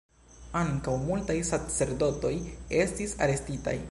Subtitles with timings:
[0.61, 2.33] Ankaŭ multaj sacerdotoj
[2.83, 3.79] estis arestitaj.